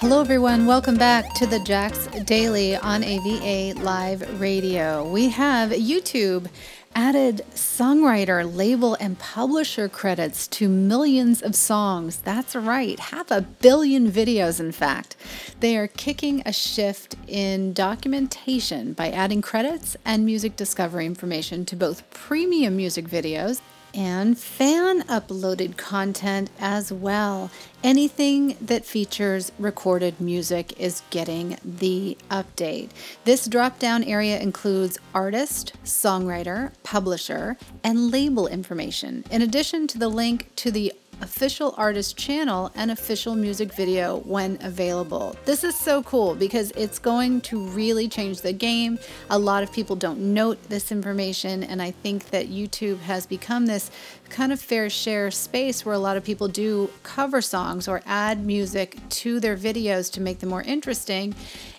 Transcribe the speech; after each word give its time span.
Hello, 0.00 0.20
everyone. 0.20 0.64
Welcome 0.64 0.96
back 0.96 1.34
to 1.34 1.44
the 1.44 1.58
Jax 1.58 2.06
Daily 2.24 2.76
on 2.76 3.02
AVA 3.02 3.80
Live 3.80 4.40
Radio. 4.40 5.02
We 5.10 5.28
have 5.30 5.70
YouTube 5.70 6.46
added 6.94 7.42
songwriter, 7.56 8.48
label, 8.48 8.96
and 9.00 9.18
publisher 9.18 9.88
credits 9.88 10.46
to 10.48 10.68
millions 10.68 11.42
of 11.42 11.56
songs. 11.56 12.18
That's 12.18 12.54
right, 12.54 12.96
half 13.00 13.32
a 13.32 13.40
billion 13.40 14.08
videos, 14.08 14.60
in 14.60 14.70
fact. 14.70 15.16
They 15.58 15.76
are 15.76 15.88
kicking 15.88 16.44
a 16.46 16.52
shift 16.52 17.16
in 17.26 17.72
documentation 17.72 18.92
by 18.92 19.10
adding 19.10 19.42
credits 19.42 19.96
and 20.04 20.24
music 20.24 20.54
discovery 20.54 21.06
information 21.06 21.64
to 21.64 21.74
both 21.74 22.08
premium 22.10 22.76
music 22.76 23.08
videos 23.08 23.60
and 23.94 24.38
fan 24.38 25.02
uploaded 25.02 25.76
content 25.76 26.50
as 26.58 26.92
well. 26.92 27.50
Anything 27.82 28.56
that 28.60 28.84
features 28.84 29.52
recorded 29.58 30.20
music 30.20 30.78
is 30.80 31.02
getting 31.10 31.56
the 31.64 32.16
update. 32.30 32.90
This 33.24 33.46
drop 33.46 33.78
down 33.78 34.02
area 34.04 34.38
includes 34.40 34.98
artist, 35.14 35.72
songwriter, 35.84 36.72
publisher, 36.82 37.56
and 37.84 38.10
label 38.10 38.46
information, 38.46 39.24
in 39.30 39.42
addition 39.42 39.86
to 39.88 39.98
the 39.98 40.08
link 40.08 40.50
to 40.56 40.70
the 40.70 40.92
official 41.20 41.74
artist 41.76 42.16
channel 42.16 42.70
and 42.74 42.90
official 42.90 43.34
music 43.34 43.72
video 43.72 44.18
when 44.18 44.58
available. 44.62 45.36
This 45.44 45.64
is 45.64 45.74
so 45.76 46.02
cool 46.02 46.34
because 46.34 46.70
it's 46.72 46.98
going 46.98 47.40
to 47.42 47.60
really 47.68 48.08
change 48.08 48.40
the 48.40 48.52
game. 48.52 48.98
A 49.30 49.38
lot 49.38 49.62
of 49.62 49.72
people 49.72 49.96
don't 49.96 50.18
note 50.34 50.62
this 50.68 50.92
information, 50.92 51.62
and 51.62 51.82
I 51.82 51.90
think 51.90 52.30
that 52.30 52.48
YouTube 52.48 52.98
has 53.00 53.26
become 53.26 53.66
this 53.66 53.90
kind 54.28 54.52
of 54.52 54.60
fair 54.60 54.90
share 54.90 55.30
space 55.30 55.84
where 55.84 55.94
a 55.94 55.98
lot 55.98 56.16
of 56.16 56.24
people 56.24 56.48
do 56.48 56.90
cover 57.02 57.40
songs 57.40 57.88
or 57.88 58.02
add 58.06 58.44
music 58.44 58.98
to 59.08 59.40
their 59.40 59.56
videos 59.56 60.12
to 60.12 60.20
make 60.20 60.40
them 60.40 60.50
more 60.50 60.62
interesting. 60.62 61.34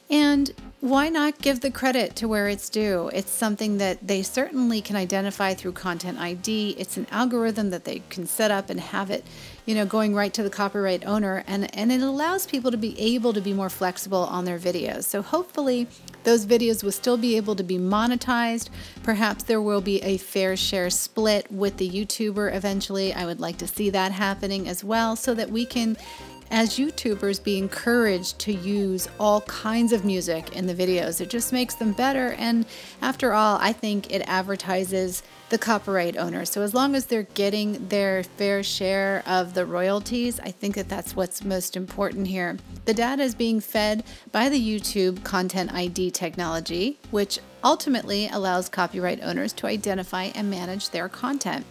And 0.09 0.51
why 0.81 1.09
not 1.09 1.39
give 1.39 1.59
the 1.59 1.71
credit 1.71 2.15
to 2.15 2.27
where 2.27 2.47
it's 2.47 2.69
due? 2.69 3.09
It's 3.13 3.31
something 3.31 3.79
that 3.79 4.07
they 4.07 4.23
certainly 4.23 4.79
can 4.79 4.95
identify 4.95 5.53
through 5.53 5.73
Content 5.73 6.17
ID. 6.17 6.75
It's 6.77 6.95
an 6.95 7.05
algorithm 7.11 7.69
that 7.71 7.83
they 7.83 8.01
can 8.09 8.25
set 8.25 8.49
up 8.49 8.69
and 8.69 8.79
have 8.79 9.11
it, 9.11 9.25
you 9.65 9.75
know, 9.75 9.85
going 9.85 10.15
right 10.15 10.33
to 10.33 10.41
the 10.41 10.49
copyright 10.49 11.05
owner 11.05 11.43
and 11.47 11.73
and 11.75 11.91
it 11.91 12.01
allows 12.01 12.45
people 12.45 12.71
to 12.71 12.77
be 12.77 12.97
able 12.97 13.33
to 13.33 13.41
be 13.41 13.51
more 13.51 13.69
flexible 13.69 14.23
on 14.23 14.45
their 14.45 14.57
videos. 14.57 15.03
So 15.03 15.21
hopefully 15.21 15.87
those 16.23 16.45
videos 16.45 16.81
will 16.81 16.93
still 16.93 17.17
be 17.17 17.35
able 17.35 17.57
to 17.57 17.63
be 17.63 17.77
monetized. 17.77 18.69
Perhaps 19.03 19.43
there 19.43 19.61
will 19.61 19.81
be 19.81 20.01
a 20.01 20.15
fair 20.15 20.55
share 20.55 20.89
split 20.89 21.51
with 21.51 21.75
the 21.75 21.89
YouTuber 21.89 22.55
eventually. 22.55 23.13
I 23.13 23.25
would 23.25 23.41
like 23.41 23.57
to 23.57 23.67
see 23.67 23.89
that 23.89 24.13
happening 24.13 24.69
as 24.69 24.81
well 24.81 25.17
so 25.17 25.33
that 25.33 25.49
we 25.49 25.65
can 25.65 25.97
as 26.51 26.77
YouTubers 26.77 27.43
be 27.43 27.57
encouraged 27.57 28.39
to 28.39 28.53
use 28.53 29.07
all 29.19 29.41
kinds 29.41 29.93
of 29.93 30.05
music 30.05 30.55
in 30.55 30.67
the 30.67 30.73
videos. 30.73 31.21
It 31.21 31.29
just 31.29 31.53
makes 31.53 31.75
them 31.75 31.93
better. 31.93 32.33
And 32.33 32.65
after 33.01 33.33
all, 33.33 33.57
I 33.61 33.73
think 33.73 34.11
it 34.11 34.23
advertises 34.27 35.23
the 35.49 35.57
copyright 35.57 36.17
owner. 36.17 36.45
So 36.45 36.61
as 36.61 36.73
long 36.73 36.95
as 36.95 37.05
they're 37.05 37.23
getting 37.23 37.87
their 37.87 38.23
fair 38.23 38.63
share 38.63 39.23
of 39.25 39.53
the 39.53 39.65
royalties, 39.65 40.39
I 40.39 40.51
think 40.51 40.75
that 40.75 40.89
that's 40.89 41.15
what's 41.15 41.43
most 41.43 41.75
important 41.75 42.27
here. 42.27 42.57
The 42.85 42.93
data 42.93 43.23
is 43.23 43.35
being 43.35 43.59
fed 43.59 44.03
by 44.31 44.49
the 44.49 44.59
YouTube 44.59 45.23
Content 45.23 45.73
ID 45.73 46.11
technology, 46.11 46.99
which 47.11 47.39
ultimately 47.63 48.27
allows 48.29 48.69
copyright 48.69 49.21
owners 49.21 49.53
to 49.53 49.67
identify 49.67 50.25
and 50.35 50.49
manage 50.49 50.89
their 50.91 51.09
content. 51.09 51.65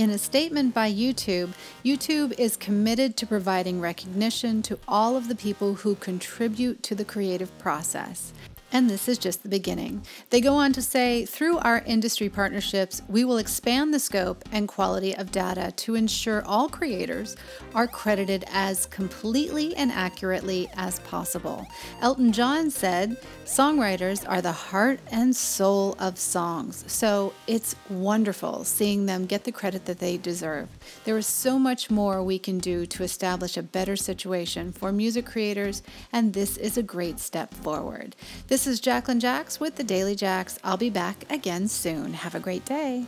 In 0.00 0.08
a 0.08 0.16
statement 0.16 0.72
by 0.72 0.90
YouTube, 0.90 1.50
YouTube 1.84 2.32
is 2.38 2.56
committed 2.56 3.18
to 3.18 3.26
providing 3.26 3.82
recognition 3.82 4.62
to 4.62 4.78
all 4.88 5.14
of 5.14 5.28
the 5.28 5.34
people 5.34 5.74
who 5.74 5.94
contribute 5.94 6.82
to 6.84 6.94
the 6.94 7.04
creative 7.04 7.50
process. 7.58 8.32
And 8.72 8.88
this 8.88 9.08
is 9.08 9.18
just 9.18 9.42
the 9.42 9.48
beginning. 9.48 10.02
They 10.30 10.40
go 10.40 10.54
on 10.54 10.72
to 10.74 10.82
say 10.82 11.24
through 11.24 11.58
our 11.58 11.82
industry 11.86 12.28
partnerships, 12.28 13.02
we 13.08 13.24
will 13.24 13.38
expand 13.38 13.92
the 13.92 13.98
scope 13.98 14.44
and 14.52 14.68
quality 14.68 15.14
of 15.16 15.32
data 15.32 15.72
to 15.76 15.96
ensure 15.96 16.44
all 16.44 16.68
creators 16.68 17.36
are 17.74 17.86
credited 17.86 18.44
as 18.52 18.86
completely 18.86 19.74
and 19.74 19.90
accurately 19.90 20.68
as 20.74 21.00
possible. 21.00 21.66
Elton 22.00 22.32
John 22.32 22.70
said, 22.70 23.16
Songwriters 23.44 24.28
are 24.28 24.40
the 24.40 24.52
heart 24.52 25.00
and 25.10 25.34
soul 25.34 25.96
of 25.98 26.18
songs. 26.18 26.84
So 26.86 27.32
it's 27.48 27.74
wonderful 27.88 28.62
seeing 28.62 29.06
them 29.06 29.26
get 29.26 29.42
the 29.42 29.52
credit 29.52 29.86
that 29.86 29.98
they 29.98 30.16
deserve. 30.16 30.68
There 31.04 31.18
is 31.18 31.26
so 31.26 31.58
much 31.58 31.90
more 31.90 32.22
we 32.22 32.38
can 32.38 32.58
do 32.58 32.86
to 32.86 33.02
establish 33.02 33.56
a 33.56 33.62
better 33.62 33.96
situation 33.96 34.72
for 34.72 34.92
music 34.92 35.26
creators, 35.26 35.82
and 36.12 36.32
this 36.32 36.56
is 36.56 36.78
a 36.78 36.82
great 36.82 37.18
step 37.18 37.52
forward. 37.52 38.14
This 38.46 38.59
is 38.66 38.80
Jacqueline 38.80 39.20
Jax 39.20 39.60
with 39.60 39.76
the 39.76 39.84
Daily 39.84 40.14
Jax. 40.14 40.58
I'll 40.64 40.76
be 40.76 40.90
back 40.90 41.24
again 41.30 41.68
soon. 41.68 42.14
Have 42.14 42.34
a 42.34 42.40
great 42.40 42.64
day. 42.64 43.06